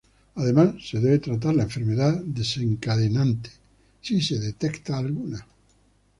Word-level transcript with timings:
Además 0.33 0.77
se 0.83 0.99
debe 0.99 1.19
tratar 1.19 1.53
la 1.53 1.61
enfermedad 1.61 2.23
desencadenante 2.25 3.51
si 4.01 4.19
se 4.19 4.39
detecta 4.39 4.97
alguna. 4.97 5.45